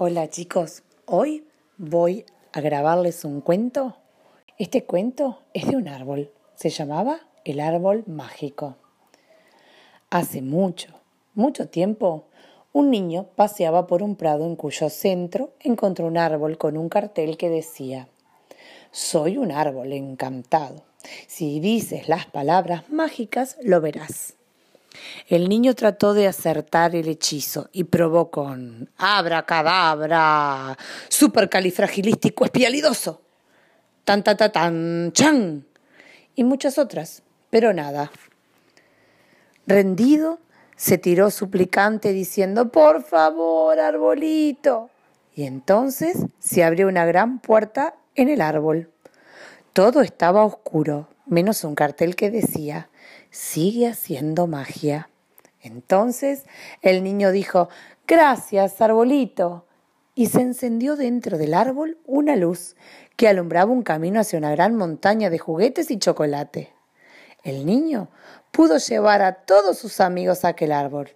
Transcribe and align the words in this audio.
Hola 0.00 0.30
chicos, 0.30 0.84
hoy 1.06 1.44
voy 1.76 2.24
a 2.52 2.60
grabarles 2.60 3.24
un 3.24 3.40
cuento. 3.40 3.96
Este 4.56 4.84
cuento 4.84 5.40
es 5.54 5.66
de 5.66 5.74
un 5.74 5.88
árbol, 5.88 6.30
se 6.54 6.70
llamaba 6.70 7.18
el 7.44 7.58
árbol 7.58 8.04
mágico. 8.06 8.76
Hace 10.08 10.40
mucho, 10.40 10.90
mucho 11.34 11.68
tiempo, 11.68 12.26
un 12.72 12.92
niño 12.92 13.26
paseaba 13.34 13.88
por 13.88 14.04
un 14.04 14.14
prado 14.14 14.46
en 14.46 14.54
cuyo 14.54 14.88
centro 14.88 15.54
encontró 15.58 16.06
un 16.06 16.16
árbol 16.16 16.58
con 16.58 16.76
un 16.76 16.88
cartel 16.88 17.36
que 17.36 17.50
decía 17.50 18.06
Soy 18.92 19.36
un 19.36 19.50
árbol 19.50 19.92
encantado. 19.92 20.84
Si 21.26 21.58
dices 21.58 22.08
las 22.08 22.26
palabras 22.26 22.88
mágicas, 22.88 23.56
lo 23.62 23.80
verás. 23.80 24.37
El 25.26 25.48
niño 25.48 25.74
trató 25.74 26.14
de 26.14 26.26
acertar 26.26 26.94
el 26.94 27.08
hechizo 27.08 27.68
y 27.72 27.84
probó 27.84 28.30
con 28.30 28.90
abracadabra, 28.96 30.76
supercalifragilístico 31.08 32.44
espialidoso, 32.44 33.22
tan 34.04 34.24
ta 34.24 34.36
ta 34.36 34.50
tan 34.50 35.12
chan 35.12 35.66
y 36.34 36.44
muchas 36.44 36.78
otras, 36.78 37.22
pero 37.50 37.72
nada. 37.72 38.10
Rendido, 39.66 40.38
se 40.76 40.96
tiró 40.96 41.30
suplicante 41.30 42.12
diciendo, 42.12 42.70
por 42.70 43.02
favor, 43.02 43.78
arbolito. 43.80 44.90
Y 45.34 45.44
entonces 45.44 46.16
se 46.38 46.64
abrió 46.64 46.88
una 46.88 47.04
gran 47.04 47.40
puerta 47.40 47.96
en 48.14 48.28
el 48.28 48.40
árbol. 48.40 48.90
Todo 49.72 50.00
estaba 50.00 50.44
oscuro, 50.44 51.08
menos 51.28 51.64
un 51.64 51.74
cartel 51.74 52.16
que 52.16 52.30
decía, 52.30 52.90
sigue 53.30 53.86
haciendo 53.86 54.46
magia. 54.46 55.10
Entonces 55.60 56.44
el 56.82 57.02
niño 57.02 57.30
dijo, 57.30 57.68
gracias, 58.06 58.80
arbolito. 58.80 59.66
Y 60.14 60.26
se 60.26 60.40
encendió 60.40 60.96
dentro 60.96 61.38
del 61.38 61.54
árbol 61.54 61.98
una 62.04 62.34
luz 62.34 62.74
que 63.16 63.28
alumbraba 63.28 63.70
un 63.70 63.82
camino 63.82 64.20
hacia 64.20 64.38
una 64.38 64.50
gran 64.50 64.74
montaña 64.74 65.30
de 65.30 65.38
juguetes 65.38 65.90
y 65.90 65.98
chocolate. 65.98 66.72
El 67.44 67.66
niño 67.66 68.08
pudo 68.50 68.78
llevar 68.78 69.22
a 69.22 69.34
todos 69.34 69.78
sus 69.78 70.00
amigos 70.00 70.44
a 70.44 70.48
aquel 70.48 70.72
árbol 70.72 71.10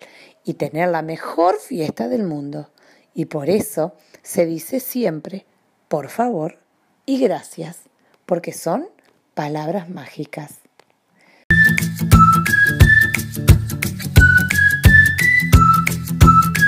y 0.44 0.54
tener 0.54 0.88
la 0.88 1.02
mejor 1.02 1.58
fiesta 1.58 2.08
del 2.08 2.22
mundo. 2.22 2.70
Y 3.14 3.26
por 3.26 3.50
eso 3.50 3.94
se 4.22 4.46
dice 4.46 4.80
siempre, 4.80 5.46
por 5.88 6.08
favor 6.08 6.58
y 7.04 7.18
gracias, 7.18 7.80
porque 8.26 8.52
son 8.52 8.88
palabras 9.34 9.88
mágicas. 9.88 10.61